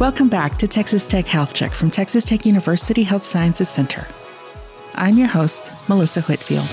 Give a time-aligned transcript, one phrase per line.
[0.00, 4.06] Welcome back to Texas Tech Health Check from Texas Tech University Health Sciences Center.
[4.94, 6.66] I'm your host, Melissa Whitfield.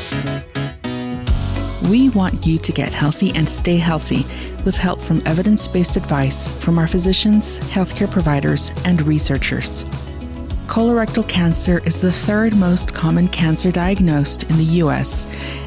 [1.91, 4.25] We want you to get healthy and stay healthy
[4.63, 9.83] with help from evidence based advice from our physicians, healthcare providers, and researchers.
[10.67, 15.25] Colorectal cancer is the third most common cancer diagnosed in the U.S.,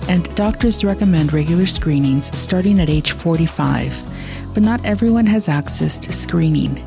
[0.09, 4.55] and doctors recommend regular screenings starting at age 45.
[4.55, 6.83] But not everyone has access to screening.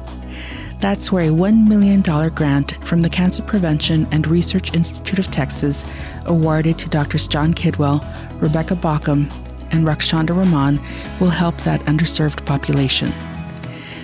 [0.83, 5.89] That's where a $1 million grant from the Cancer Prevention and Research Institute of Texas,
[6.25, 7.29] awarded to Drs.
[7.29, 8.01] John Kidwell,
[8.41, 9.31] Rebecca Baucom,
[9.71, 10.81] and Rakhshanda Rahman,
[11.21, 13.13] will help that underserved population.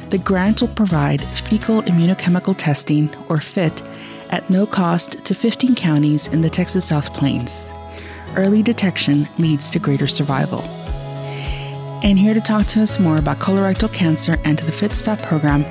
[0.09, 3.83] The grant will provide fecal immunochemical testing, or FIT,
[4.30, 7.73] at no cost to 15 counties in the Texas South Plains.
[8.38, 10.61] Early detection leads to greater survival.
[12.02, 15.22] And here to talk to us more about colorectal cancer and to the Fit Stop
[15.22, 15.66] program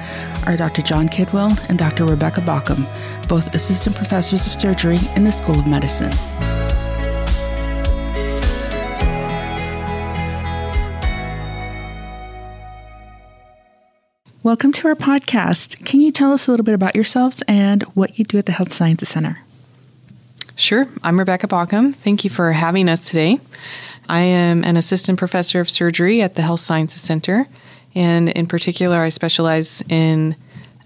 [0.47, 0.83] are Dr.
[0.83, 2.05] John Kidwell and Dr.
[2.05, 2.87] Rebecca Baucom,
[3.29, 6.13] both assistant professors of surgery in the School of Medicine.
[14.43, 15.83] Welcome to our podcast.
[15.87, 18.53] Can you tell us a little bit about yourselves and what you do at the
[18.53, 19.39] Health Sciences Center?
[20.57, 20.89] Sure.
[21.03, 21.95] I'm Rebecca Baucom.
[21.95, 23.41] Thank you for having us today.
[24.09, 27.47] I am an assistant professor of surgery at the Health Sciences Center,
[27.95, 30.35] and in particular, I specialize in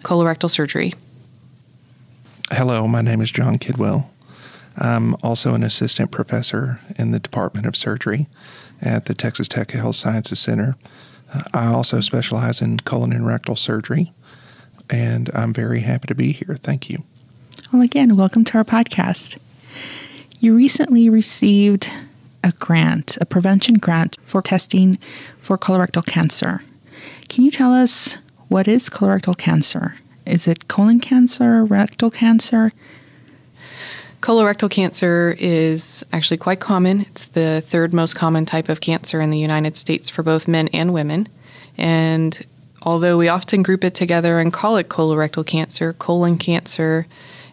[0.03, 0.93] colorectal surgery.
[2.51, 4.07] Hello, my name is John Kidwell.
[4.77, 8.27] I'm also an assistant professor in the Department of Surgery
[8.81, 10.77] at the Texas Tech Health Sciences Center.
[11.33, 14.13] Uh, I also specialize in colon and rectal surgery,
[14.91, 16.59] and I'm very happy to be here.
[16.61, 17.05] Thank you.
[17.73, 19.39] Well, again, welcome to our podcast.
[20.41, 21.89] You recently received
[22.45, 24.99] a grant, a prevention grant for testing
[25.39, 26.63] for colorectal cancer.
[27.29, 29.95] Can you tell us what is colorectal cancer?
[30.27, 32.73] Is it colon cancer, rectal cancer?
[34.21, 37.01] Colorectal cancer is actually quite common.
[37.03, 40.69] It's the third most common type of cancer in the United States for both men
[40.69, 41.29] and women.
[41.77, 42.45] And
[42.83, 47.07] although we often group it together and call it colorectal cancer, colon cancer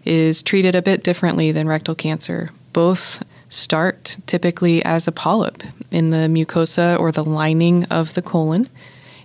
[0.06, 2.51] is treated a bit differently than rectal cancer.
[2.71, 8.69] Both start typically as a polyp in the mucosa or the lining of the colon.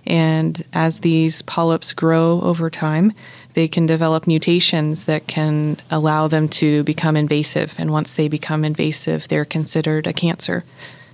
[0.07, 3.13] And as these polyps grow over time,
[3.53, 7.73] they can develop mutations that can allow them to become invasive.
[7.79, 10.63] And once they become invasive, they're considered a cancer.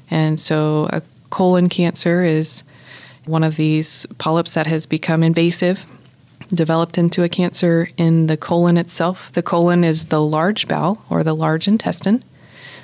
[0.09, 2.63] And so, a colon cancer is
[3.25, 5.85] one of these polyps that has become invasive,
[6.53, 9.31] developed into a cancer in the colon itself.
[9.33, 12.23] The colon is the large bowel or the large intestine.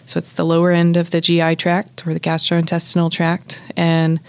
[0.07, 3.61] So it's the lower end of the GI tract or the gastrointestinal tract.
[3.75, 4.21] And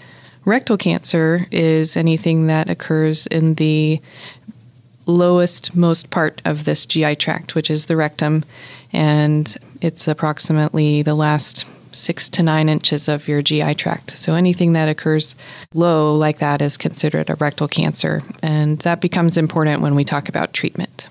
[0.43, 4.01] rectal cancer is anything that occurs in the
[5.05, 8.43] lowest most part of this GI tract, which is the rectum.
[8.91, 14.11] And it's approximately the last six to nine inches of your GI tract.
[14.11, 15.33] So anything that occurs
[15.73, 18.21] low like that is considered a rectal cancer.
[18.43, 21.07] And that becomes important when we talk about treatment.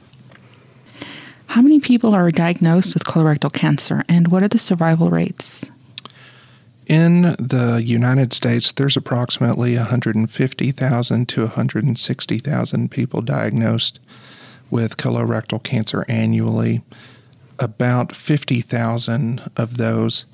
[1.49, 5.65] How many people are diagnosed with colorectal cancer, and what are the survival rates?
[6.87, 13.99] In the United States, there's approximately 150,000 to 160,000 people diagnosed
[14.71, 16.83] with colorectal cancer annually.
[17.59, 20.27] About 50,000 of those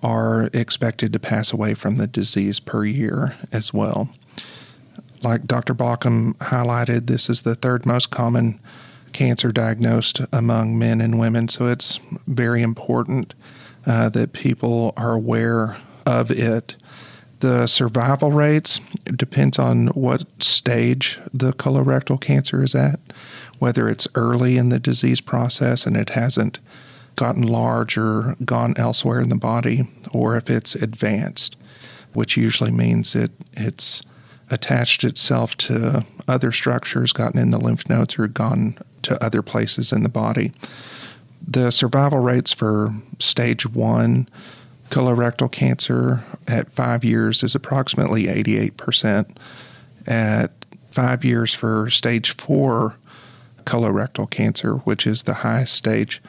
[0.00, 4.10] are expected to pass away from the disease per year as well.
[5.22, 5.74] Like Dr.
[5.74, 8.60] Baucom highlighted, this is the third most common
[9.12, 11.48] cancer diagnosed among men and women.
[11.48, 13.34] So it's very important
[13.86, 16.76] uh, that people are aware of it.
[17.40, 18.80] The survival rates
[19.16, 23.00] depends on what stage the colorectal cancer is at,
[23.58, 26.60] whether it's early in the disease process and it hasn't
[27.16, 31.56] gotten large or gone elsewhere in the body, or if it's advanced,
[32.12, 34.02] which usually means it it's
[34.50, 39.92] attached itself to other structures, gotten in the lymph nodes, or gone to other places
[39.92, 40.52] in the body.
[41.46, 44.28] The survival rates for stage one
[44.90, 49.36] colorectal cancer at five years is approximately 88%.
[50.06, 50.52] At
[50.90, 52.96] five years for stage four
[53.64, 56.20] colorectal cancer, which is the highest stage,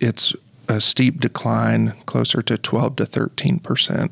[0.00, 0.32] it's
[0.68, 4.10] a steep decline, closer to 12 to 13%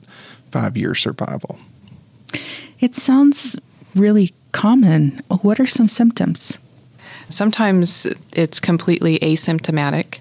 [0.51, 1.59] five year survival.
[2.81, 3.57] It sounds
[3.95, 5.21] really common.
[5.43, 6.59] What are some symptoms?
[7.29, 10.19] Sometimes it's completely asymptomatic,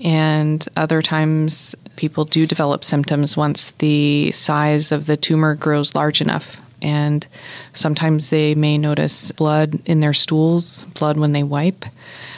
[0.00, 6.20] and other times people do develop symptoms once the size of the tumor grows large
[6.20, 7.26] enough and
[7.72, 11.84] sometimes they may notice blood in their stools, blood when they wipe,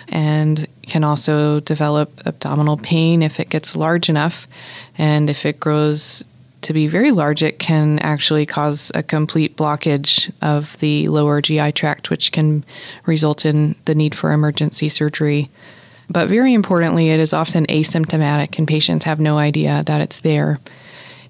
[0.09, 4.49] and can also develop abdominal pain if it gets large enough.
[4.99, 6.25] And if it grows
[6.63, 11.73] to be very large, it can actually cause a complete blockage of the lower GI
[11.73, 12.65] tract, which can
[13.07, 15.51] result in the need for emergency surgery.
[16.09, 20.59] But very importantly, it is often asymptomatic, and patients have no idea that it's there.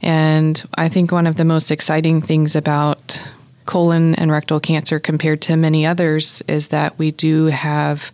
[0.02, 3.22] And I think one of the most exciting things about
[3.66, 8.10] colon and rectal cancer compared to many others is that we do have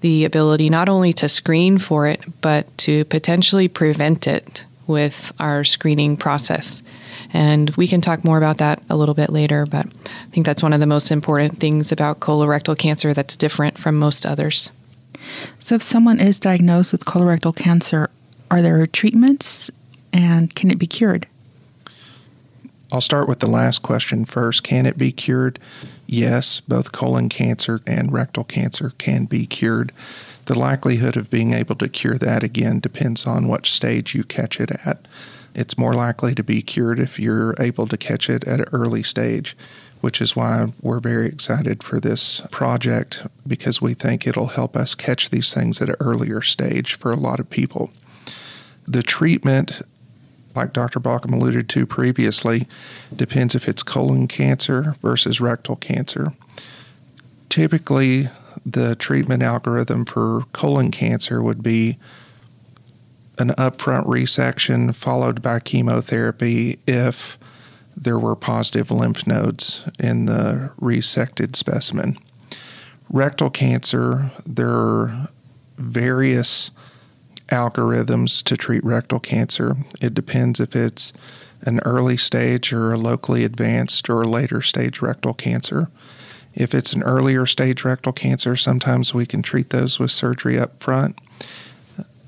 [0.00, 5.64] the ability not only to screen for it, but to potentially prevent it with our
[5.64, 6.82] screening process.
[7.32, 10.62] And we can talk more about that a little bit later, but I think that's
[10.62, 14.70] one of the most important things about colorectal cancer that's different from most others.
[15.58, 18.10] So, if someone is diagnosed with colorectal cancer,
[18.50, 19.70] are there treatments
[20.12, 21.26] and can it be cured?
[22.92, 24.64] I'll start with the last question first.
[24.64, 25.60] Can it be cured?
[26.06, 29.92] Yes, both colon cancer and rectal cancer can be cured.
[30.50, 34.58] The likelihood of being able to cure that again depends on what stage you catch
[34.60, 35.06] it at.
[35.54, 39.04] It's more likely to be cured if you're able to catch it at an early
[39.04, 39.56] stage,
[40.00, 44.96] which is why we're very excited for this project because we think it'll help us
[44.96, 47.92] catch these things at an earlier stage for a lot of people.
[48.88, 49.82] The treatment,
[50.56, 50.98] like Dr.
[50.98, 52.66] Baucom alluded to previously,
[53.14, 56.32] depends if it's colon cancer versus rectal cancer.
[57.48, 58.28] Typically,
[58.64, 61.98] the treatment algorithm for colon cancer would be
[63.38, 67.38] an upfront resection followed by chemotherapy if
[67.96, 72.16] there were positive lymph nodes in the resected specimen.
[73.08, 75.28] Rectal cancer, there are
[75.76, 76.70] various
[77.48, 79.76] algorithms to treat rectal cancer.
[80.00, 81.12] It depends if it's
[81.62, 85.90] an early stage or a locally advanced or later stage rectal cancer.
[86.54, 90.80] If it's an earlier stage rectal cancer, sometimes we can treat those with surgery up
[90.82, 91.18] front.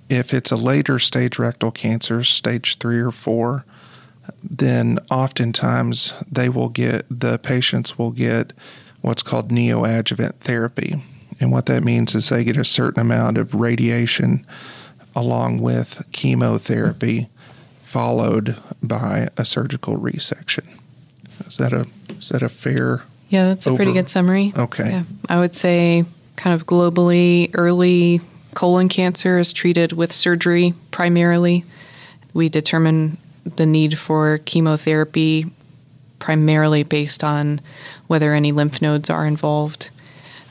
[0.09, 3.65] If it's a later stage rectal cancer, stage three or four,
[4.43, 8.53] then oftentimes they will get, the patients will get
[9.01, 11.03] what's called neoadjuvant therapy.
[11.41, 14.47] And what that means is they get a certain amount of radiation
[15.17, 17.29] along with chemotherapy,
[17.83, 20.79] followed by a surgical resection.
[21.47, 23.03] Is that a is that a fair
[23.33, 24.53] yeah, that's a pretty good summary.
[24.55, 24.91] Okay.
[24.91, 25.05] Yeah.
[25.27, 26.05] I would say,
[26.37, 28.21] kind of globally, early
[28.53, 31.65] colon cancer is treated with surgery primarily.
[32.35, 33.17] We determine
[33.57, 35.47] the need for chemotherapy
[36.19, 37.63] primarily based on
[38.07, 39.89] whether any lymph nodes are involved.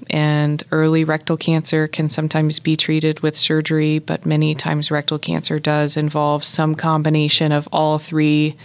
[0.09, 5.59] And early rectal cancer can sometimes be treated with surgery, but many times rectal cancer
[5.59, 8.55] does involve some combination of all three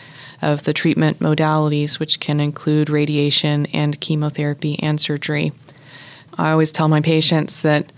[0.46, 5.52] of the treatment modalities, which can include radiation and chemotherapy and surgery.
[6.38, 7.92] I always tell my patients that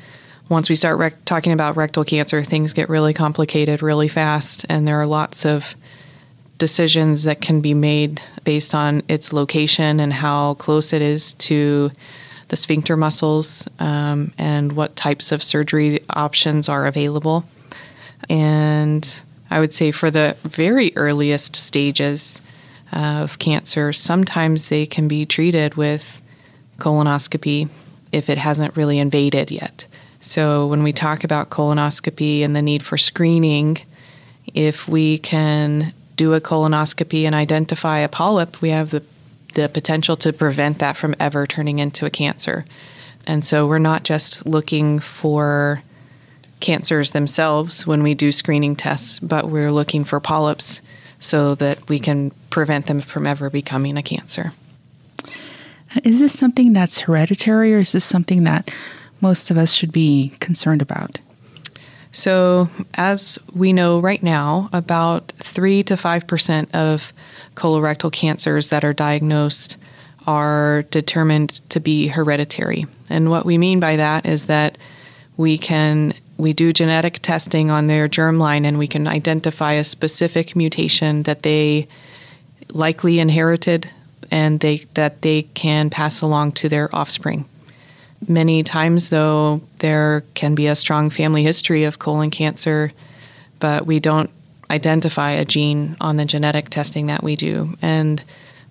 [0.49, 4.89] once we start rec- talking about rectal cancer, things get really complicated really fast, and
[4.89, 5.77] there are lots of
[6.56, 11.91] decisions that can be made based on its location and how close it is to
[12.49, 17.45] the sphincter muscles um, and what types of surgery options are available.
[18.31, 22.43] And I would say for the very earliest stages
[22.93, 26.21] uh, of cancer, sometimes they can be treated with
[26.78, 27.69] colonoscopy
[28.12, 29.87] if it hasn't really invaded yet.
[30.21, 33.78] So, when we talk about colonoscopy and the need for screening,
[34.52, 39.05] if we can do a colonoscopy and identify a polyp, we have the,
[39.55, 42.64] the potential to prevent that from ever turning into a cancer.
[43.26, 45.83] And so, we're not just looking for
[46.61, 50.81] cancers themselves when we do screening tests, but we're looking for polyps
[51.19, 54.53] so that we can prevent them from ever becoming a cancer.
[56.05, 58.71] Is this something that's hereditary or is this something that
[59.21, 61.19] most of us should be concerned about?
[62.11, 67.12] So, as we know right now, about 3 to 5% of
[67.55, 69.77] colorectal cancers that are diagnosed
[70.27, 72.87] are determined to be hereditary.
[73.11, 74.79] And what we mean by that is that
[75.37, 80.57] we can we do genetic testing on their germline and we can identify a specific
[80.57, 81.87] mutation that they
[82.71, 83.90] likely inherited
[84.30, 87.45] and they that they can pass along to their offspring.
[88.26, 92.92] Many times though there can be a strong family history of colon cancer,
[93.59, 94.30] but we don't
[94.71, 98.25] identify a gene on the genetic testing that we do and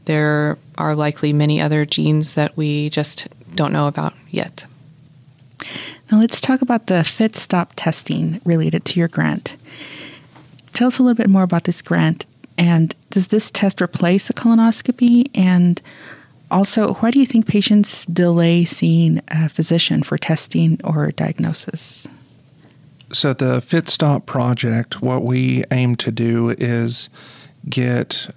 [0.05, 4.65] there are likely many other genes that we just don't know about yet.
[6.11, 9.57] Now let's talk about the FitStop testing related to your grant.
[10.73, 12.25] Tell us a little bit more about this grant
[12.57, 15.81] and does this test replace a colonoscopy and
[16.49, 22.07] Also, why do you think patients delay seeing a physician for testing or diagnosis?
[23.11, 27.09] So, the Fit Stop project, what we aim to do is
[27.69, 28.33] get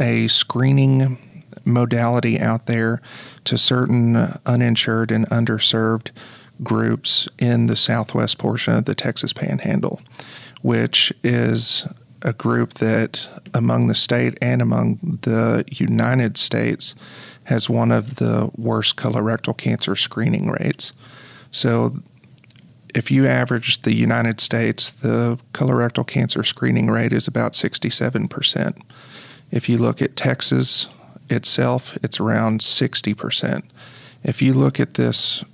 [0.00, 1.18] a screening
[1.64, 3.00] modality out there
[3.44, 6.10] to certain uninsured and underserved
[6.62, 10.00] groups in the southwest portion of the Texas Panhandle,
[10.62, 11.86] which is
[12.22, 16.94] a group that, among the state and among the United States,
[17.44, 20.92] has one of the worst colorectal cancer screening rates.
[21.50, 21.96] So,
[22.94, 28.82] if you average the United States, the colorectal cancer screening rate is about 67%.
[29.50, 30.86] If you look at Texas
[31.28, 33.62] itself, it's around 60%.
[34.24, 35.44] If you look at this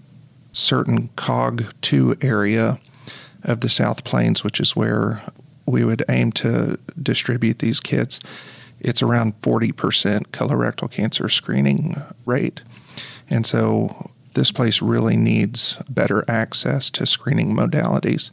[0.53, 2.79] certain COG2 area
[3.43, 5.23] of the South Plains, which is where
[5.67, 8.21] we would aim to distribute these kits,
[8.81, 12.61] it's around 40% colorectal cancer screening rate.
[13.31, 18.31] And so this place really needs better access to screening modalities.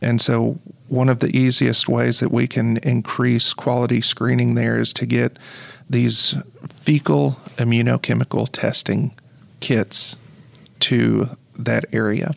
[0.00, 0.58] And so
[0.88, 5.38] one of the easiest ways that we can increase quality screening there is to get
[5.90, 6.34] these
[6.80, 9.14] fecal immunochemical testing
[9.60, 10.16] kits
[10.80, 12.34] to that area.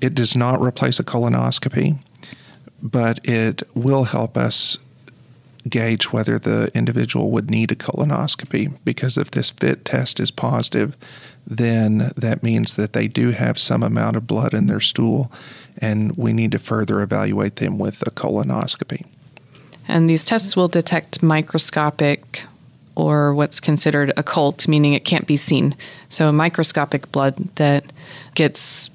[0.00, 1.98] It does not replace a colonoscopy,
[2.82, 4.78] but it will help us
[5.68, 10.96] gauge whether the individual would need a colonoscopy because if this fit test is positive,
[11.46, 15.30] then that means that they do have some amount of blood in their stool
[15.78, 19.04] and we need to further evaluate them with a colonoscopy.
[19.88, 22.44] And these tests will detect microscopic
[23.00, 25.74] or what's considered occult, meaning it can't be seen.
[26.08, 27.84] So, microscopic blood that
[28.34, 28.90] gets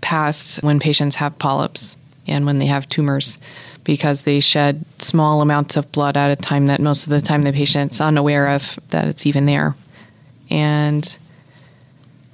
[0.00, 1.96] passed when patients have polyps
[2.26, 3.38] and when they have tumors
[3.84, 7.42] because they shed small amounts of blood at a time that most of the time
[7.42, 9.74] the patient's unaware of that it's even there.
[10.50, 11.18] And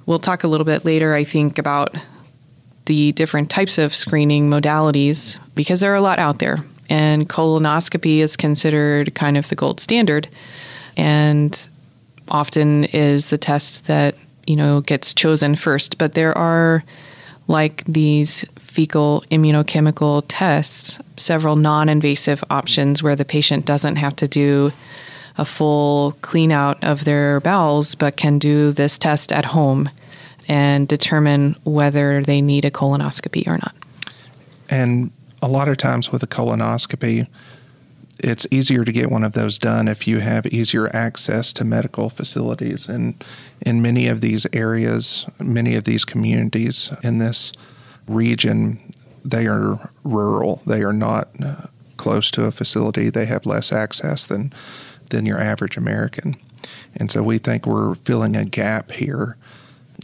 [0.05, 1.95] we'll talk a little bit later, I think, about
[2.85, 6.57] the different types of screening modalities because there are a lot out there.
[6.89, 10.27] And colonoscopy is considered kind of the gold standard
[10.97, 11.69] and
[12.27, 14.15] often is the test that,
[14.47, 15.97] you know, gets chosen first.
[15.97, 16.83] But there are
[17.47, 24.27] like these fecal immunochemical tests, several non invasive options where the patient doesn't have to
[24.27, 24.71] do
[25.37, 29.89] a full clean out of their bowels, but can do this test at home
[30.47, 33.75] and determine whether they need a colonoscopy or not.
[34.69, 35.11] And
[35.41, 37.27] a lot of times with a colonoscopy,
[38.19, 42.09] it's easier to get one of those done if you have easier access to medical
[42.09, 42.87] facilities.
[42.87, 43.21] And
[43.61, 47.51] in many of these areas, many of these communities in this
[48.07, 48.79] region,
[49.23, 50.61] they are rural.
[50.65, 51.67] They are not uh,
[51.97, 53.09] close to a facility.
[53.09, 54.53] They have less access than
[55.09, 56.35] than your average American.
[56.95, 59.37] And so we think we're filling a gap here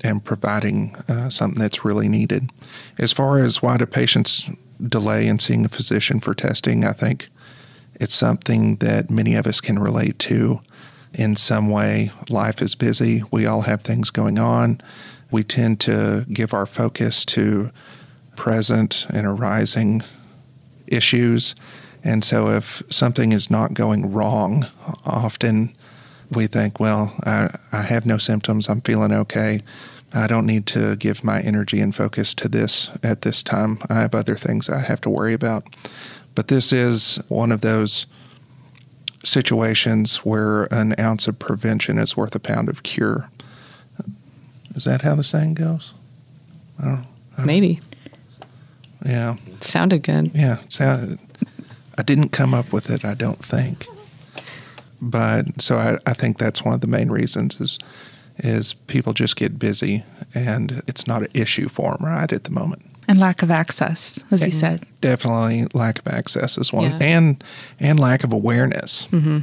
[0.04, 2.50] and providing uh, something that's really needed.
[3.00, 4.50] As far as why do patients
[4.88, 7.30] delay in seeing a physician for testing, I think
[8.02, 10.60] it's something that many of us can relate to
[11.14, 12.12] in some way.
[12.30, 14.82] Life is busy, we all have things going on.
[15.30, 17.70] We tend to give our focus to
[18.36, 20.02] present and arising
[20.88, 21.54] issues.
[22.04, 24.66] And so, if something is not going wrong,
[25.06, 25.74] often
[26.32, 29.62] we think, well, I, I have no symptoms, I'm feeling okay.
[30.14, 33.78] I don't need to give my energy and focus to this at this time.
[33.90, 35.66] I have other things I have to worry about.
[36.36, 38.06] But this is one of those
[39.24, 43.30] situations where an ounce of prevention is worth a pound of cure.
[44.76, 45.94] Is that how the saying goes?
[46.80, 47.80] I don't, I don't Maybe.
[49.06, 49.36] Yeah.
[49.60, 50.32] Sounded good.
[50.34, 51.20] Yeah, sounded.
[51.98, 53.86] I didn't come up with it, I don't think.
[55.02, 57.80] But so I, I think that's one of the main reasons is
[58.44, 62.50] is people just get busy and it's not an issue for them right at the
[62.50, 62.84] moment.
[63.12, 64.86] And lack of access, as you said.
[65.02, 66.98] Definitely lack of access is one, yeah.
[67.02, 67.44] and
[67.78, 69.10] and lack of awareness.
[69.12, 69.40] Mm-hmm.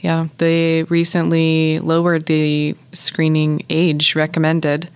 [0.00, 4.90] Yeah, they recently lowered the screening age recommended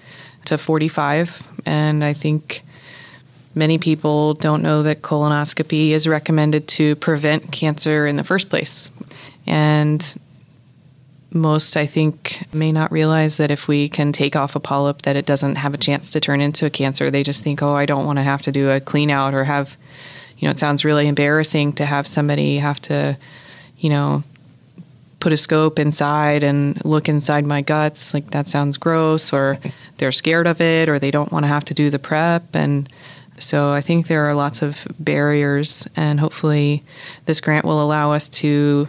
[0.44, 2.62] to 45, and I think
[3.54, 8.90] many people don't know that colonoscopy is recommended to prevent cancer in the first place.
[9.46, 10.04] And
[11.30, 15.16] most i think may not realize that if we can take off a polyp that
[15.16, 17.10] it doesn't have a chance to turn into a cancer.
[17.10, 19.44] They just think oh i don't want to have to do a clean out or
[19.44, 19.76] have
[20.38, 23.18] you know it sounds really embarrassing to have somebody have to
[23.78, 24.22] you know
[25.20, 29.58] put a scope inside and look inside my guts like that sounds gross or
[29.98, 32.54] they're scared of it or they don't want to have to do the prep.
[32.54, 32.88] And
[33.36, 36.82] so i think there are lots of barriers and hopefully
[37.26, 38.88] this grant will allow us to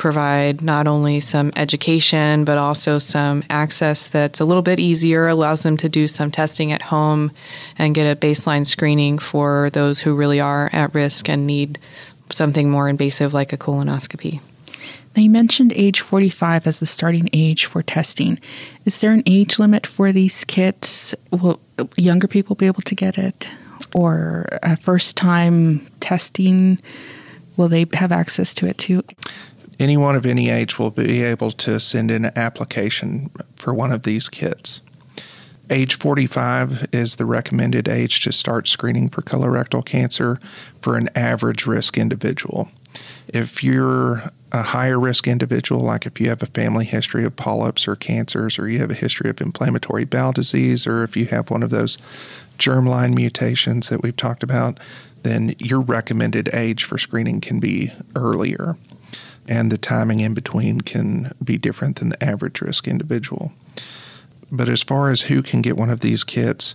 [0.00, 5.62] provide not only some education, but also some access that's a little bit easier, allows
[5.62, 7.30] them to do some testing at home
[7.76, 11.78] and get a baseline screening for those who really are at risk and need
[12.30, 14.40] something more invasive like a colonoscopy.
[15.14, 18.40] Now, you mentioned age 45 as the starting age for testing.
[18.86, 21.14] Is there an age limit for these kits?
[21.30, 21.60] Will
[21.96, 23.46] younger people be able to get it?
[23.94, 26.78] Or a first time testing,
[27.58, 29.02] will they have access to it too?
[29.80, 34.02] Anyone of any age will be able to send in an application for one of
[34.02, 34.82] these kits.
[35.70, 40.38] Age 45 is the recommended age to start screening for colorectal cancer
[40.82, 42.68] for an average risk individual.
[43.28, 47.88] If you're a higher risk individual, like if you have a family history of polyps
[47.88, 51.50] or cancers, or you have a history of inflammatory bowel disease, or if you have
[51.50, 51.96] one of those
[52.58, 54.78] germline mutations that we've talked about,
[55.22, 58.76] then your recommended age for screening can be earlier.
[59.48, 63.52] And the timing in between can be different than the average risk individual.
[64.52, 66.74] But as far as who can get one of these kits,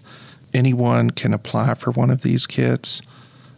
[0.53, 3.01] anyone can apply for one of these kits.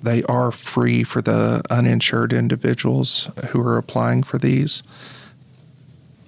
[0.01, 4.83] They are free for the uninsured individuals who are applying for these.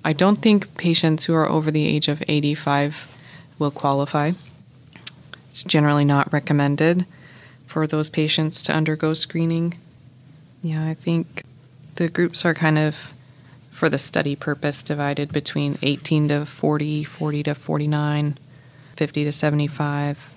[0.04, 3.16] I don't think patients who are over the age of 85
[3.60, 4.32] will qualify.
[5.48, 7.06] It's generally not recommended
[7.66, 9.76] for those patients to undergo screening.
[10.62, 11.44] Yeah, I think
[12.00, 13.14] the groups are kind of,
[13.72, 18.38] for the study purpose, divided between 18 to 40, 40 to 49,
[18.96, 20.34] 50 to 75,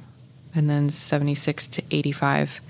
[0.57, 2.61] and then 76 to 85.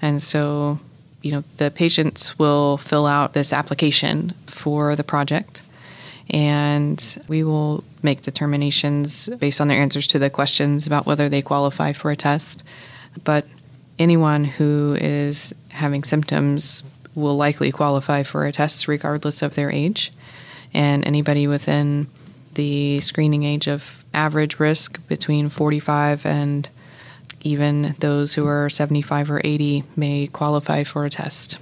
[0.00, 0.80] And so,
[1.20, 5.60] you know, the patients will fill out this application for the project,
[6.30, 11.42] and we will make determinations based on their answers to the questions about whether they
[11.42, 12.64] qualify for a test.
[13.24, 13.44] But
[13.98, 16.82] anyone who is having symptoms
[17.18, 20.12] will likely qualify for a test regardless of their age.
[20.72, 22.08] And anybody within
[22.54, 26.68] the screening age of average risk between 45 and
[27.42, 31.58] even those who are 75 or 80 may qualify for a test.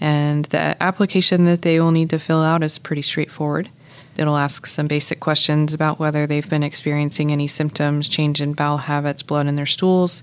[0.00, 3.70] And the application that they will need to fill out is pretty straightforward.
[4.16, 8.78] It'll ask some basic questions about whether they've been experiencing any symptoms, change in bowel
[8.78, 10.22] habits, blood in their stools,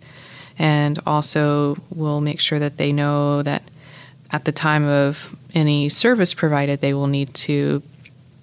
[0.58, 3.64] and also will make sure that they know that
[4.32, 7.84] at the time of any service provided, they will need to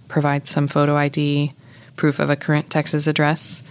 [0.09, 1.53] provide some photo ID,
[1.97, 3.63] proof of a current Texas address,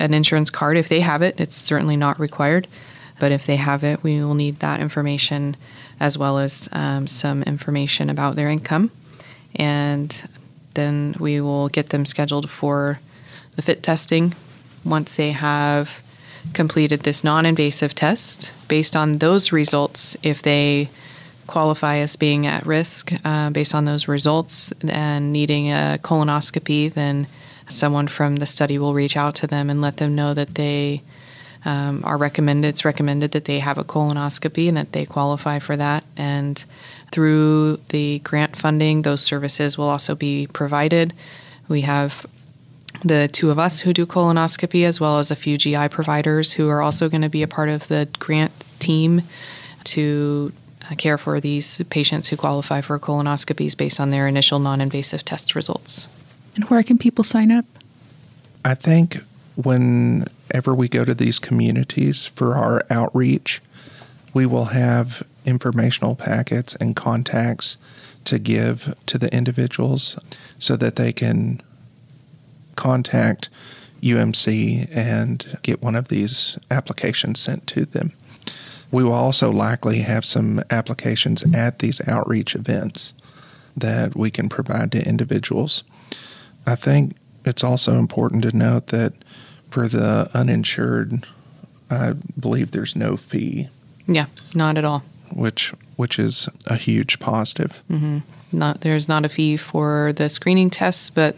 [0.00, 1.38] an insurance card if they have it.
[1.38, 2.66] It's certainly not required,
[3.20, 5.56] but if they have it, we will need that information
[6.00, 8.90] as well as um, some information about their income.
[9.54, 10.28] And
[10.74, 12.98] then we will get them scheduled for
[13.56, 14.34] the fit testing
[14.84, 16.02] once they have
[16.54, 18.52] completed this non invasive test.
[18.66, 20.88] Based on those results, if they
[21.52, 27.26] qualify as being at risk uh, based on those results and needing a colonoscopy, then
[27.68, 31.02] someone from the study will reach out to them and let them know that they
[31.64, 32.68] um, are recommended.
[32.68, 36.04] It's recommended that they have a colonoscopy and that they qualify for that.
[36.16, 36.64] And
[37.12, 41.12] through the grant funding, those services will also be provided.
[41.68, 42.26] We have
[43.04, 46.68] the two of us who do colonoscopy, as well as a few GI providers who
[46.68, 49.22] are also going to be a part of the grant team
[49.84, 50.52] to
[50.90, 55.24] Uh, care for these patients who qualify for colonoscopies based on their initial non invasive
[55.24, 56.08] test results.
[56.54, 57.64] And where can people sign up?
[58.64, 59.18] I think
[59.56, 63.60] whenever we go to these communities for our outreach,
[64.34, 67.76] we will have informational packets and contacts
[68.24, 70.18] to give to the individuals
[70.58, 71.60] so that they can
[72.76, 73.48] contact
[74.02, 78.12] UMC and get one of these applications sent to them.
[78.92, 83.14] We will also likely have some applications at these outreach events
[83.76, 85.82] that we can provide to individuals.
[86.66, 89.14] I think it's also important to note that
[89.70, 91.26] for the uninsured,
[91.90, 93.68] I believe there's no fee.
[94.06, 95.02] Yeah, not at all.
[95.32, 97.82] Which which is a huge positive.
[97.90, 98.18] Mm-hmm.
[98.52, 101.36] Not there's not a fee for the screening tests, but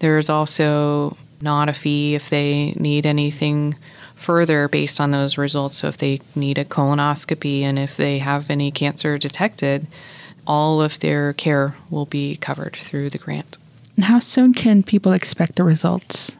[0.00, 3.76] there's also not a fee if they need anything
[4.20, 5.76] further based on those results.
[5.76, 9.86] So if they need a colonoscopy and if they have any cancer detected,
[10.46, 13.56] all of their care will be covered through the grant.
[13.96, 16.36] And how soon can people expect the results?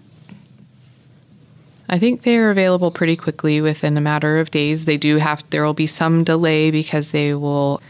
[1.89, 4.85] I think they are available pretty quickly within a matter of days.
[4.85, 7.83] They do have, there will be some delay because they will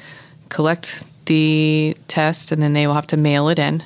[0.49, 3.83] collect the test and then they will have to mail it in.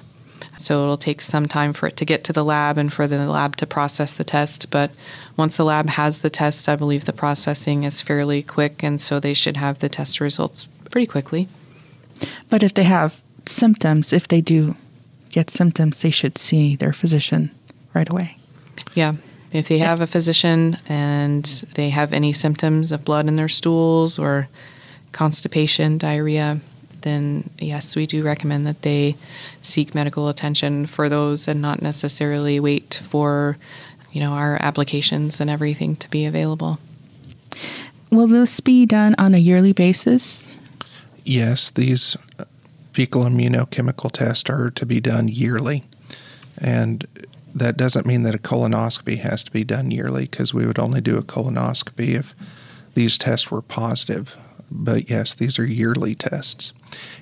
[0.57, 3.27] So it'll take some time for it to get to the lab and for the
[3.27, 4.71] lab to process the test.
[4.71, 4.91] But
[5.37, 9.19] once the lab has the test, I believe the processing is fairly quick, and so
[9.19, 11.49] they should have the test results pretty quickly.
[12.49, 14.77] But if they have symptoms, if they do
[15.31, 17.51] get symptoms, they should see their physician
[17.93, 18.37] right away.
[18.95, 19.15] Yeah.
[19.53, 24.19] If they have a physician and they have any symptoms of blood in their stools
[24.19, 24.49] or
[25.13, 26.61] constipation, diarrhea,
[27.05, 29.17] then yes, we do recommend that they
[29.63, 33.57] seek medical attention for those and not necessarily wait for,
[34.13, 36.79] you know, our applications and everything to be available.
[38.11, 40.57] Will this be done on a yearly basis?
[41.25, 42.17] Yes, these
[42.93, 45.85] fecal immunochemical tests are to be done yearly.
[46.59, 47.07] And
[47.55, 51.01] that doesn't mean that a colonoscopy has to be done yearly because we would only
[51.01, 52.35] do a colonoscopy if
[52.95, 54.37] these tests were positive.
[54.75, 56.73] But yes, these are yearly tests.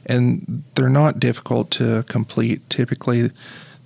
[0.06, 2.68] And they're not difficult to complete.
[2.70, 3.30] Typically,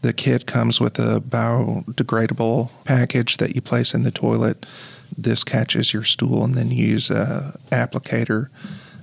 [0.02, 4.64] the kit comes with a biodegradable package that you place in the toilet.
[5.18, 8.48] This catches your stool, and then you use a applicator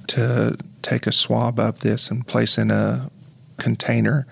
[0.08, 3.10] to take a swab of this and place in a
[3.58, 4.26] container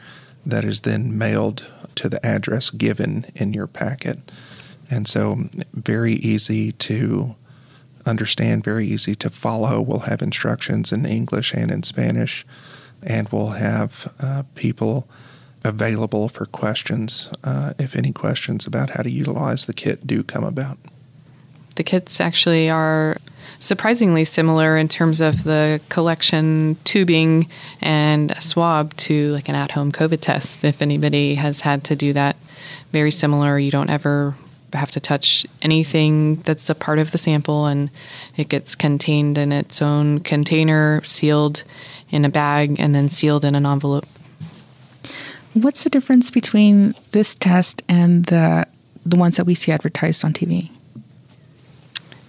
[0.45, 1.65] that is then mailed
[1.95, 4.19] to the address given in your packet.
[4.89, 7.35] And so, very easy to
[8.05, 9.81] understand, very easy to follow.
[9.81, 12.45] We'll have instructions in English and in Spanish,
[13.01, 15.07] and we'll have uh, people
[15.63, 20.43] available for questions uh, if any questions about how to utilize the kit do come
[20.43, 20.77] about.
[21.75, 23.17] The kits actually are
[23.59, 27.47] surprisingly similar in terms of the collection tubing
[27.79, 30.63] and swab to like an at home COVID test.
[30.63, 32.35] If anybody has had to do that,
[32.91, 33.57] very similar.
[33.57, 34.35] You don't ever
[34.73, 37.89] have to touch anything that's a part of the sample, and
[38.37, 41.63] it gets contained in its own container, sealed
[42.09, 44.05] in a bag, and then sealed in an envelope.
[45.53, 48.67] What's the difference between this test and the
[49.05, 50.69] the ones that we see advertised on TV?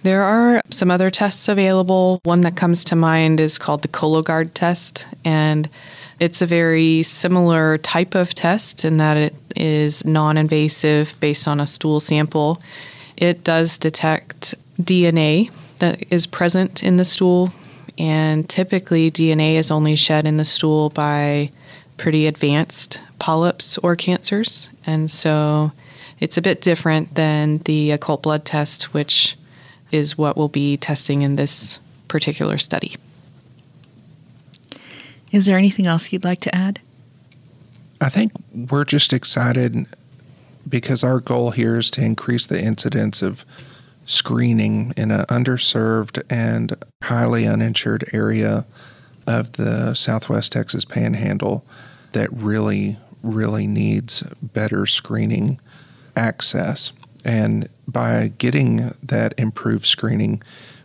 [0.03, 2.21] There are some other tests available.
[2.25, 5.69] One that comes to mind is called the Cologuard test, and
[6.23, 11.59] it's a very similar type of test in that it is non invasive based on
[11.59, 12.63] a stool sample.
[13.17, 17.53] It does detect DNA that is present in the stool,
[17.99, 21.51] and typically DNA is only shed in the stool by
[21.97, 24.69] pretty advanced polyps or cancers.
[24.87, 25.73] And so
[26.21, 29.37] it's a bit different than the occult blood test, which
[29.91, 32.95] is what we'll be testing in this particular study.
[35.33, 36.79] Is there anything else you'd like to add?
[38.01, 39.87] I think we're just excited
[40.69, 43.45] because our goal here is to increase the incidence of
[44.05, 48.67] screening in an underserved and highly uninsured area
[49.27, 51.65] of the Southwest Texas Panhandle
[52.13, 55.59] that really, really needs better screening
[56.17, 56.93] access.
[57.25, 60.43] And by getting that improved screening,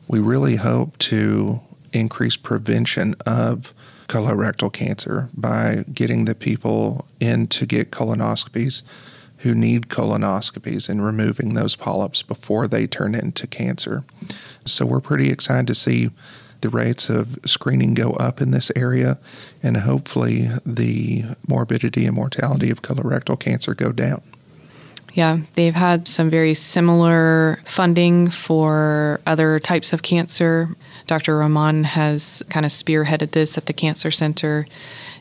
[0.07, 1.59] we really hope to
[1.91, 3.73] increase prevention of
[4.07, 8.83] colorectal cancer by getting the people in to get colonoscopies
[9.39, 14.03] who need colonoscopies and removing those polyps before they turn into cancer.
[14.65, 16.09] So we're pretty excited to see
[16.61, 19.19] the rates of screening go up in this area
[19.61, 24.23] and hopefully the morbidity and mortality of colorectal cancer go down.
[25.17, 30.69] Yeah, they've had some very similar funding for other types of cancer.
[31.07, 31.39] Dr.
[31.39, 34.67] Rahman has kind of spearheaded this at the Cancer Center,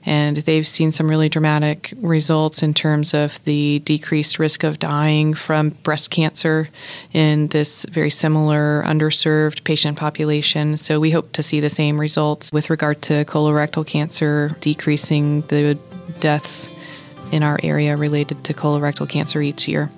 [0.04, 5.32] and they've seen some really dramatic results in terms of the decreased risk of dying
[5.32, 6.68] from breast cancer
[7.14, 10.76] in this very similar underserved patient population.
[10.76, 15.78] So we hope to see the same results with regard to colorectal cancer, decreasing the
[16.20, 16.70] deaths
[17.32, 19.90] in our area related to colorectal cancer each year.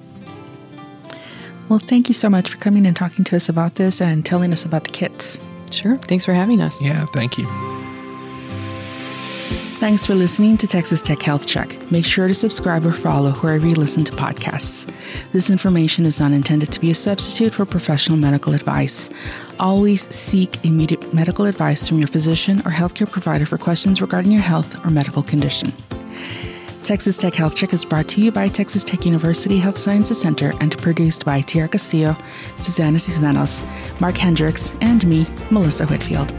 [1.68, 4.52] Well, thank you so much for coming and talking to us about this and telling
[4.52, 5.38] us about the kits.
[5.70, 5.98] Sure.
[5.98, 6.80] Thanks for having us.
[6.82, 7.46] Yeah, thank you.
[9.78, 11.76] Thanks for listening to Texas Tech Health Check.
[11.92, 14.90] Make sure to subscribe or follow wherever you listen to podcasts.
[15.30, 19.08] This information is not intended to be a substitute for professional medical advice.
[19.60, 24.42] Always seek immediate medical advice from your physician or healthcare provider for questions regarding your
[24.42, 25.72] health or medical condition.
[26.82, 30.52] Texas Tech Health Check is brought to you by Texas Tech University Health Sciences Center
[30.60, 32.16] and produced by Tierra Castillo,
[32.60, 33.62] Susana Cisneros,
[34.00, 36.32] Mark Hendricks, and me, Melissa Whitfield.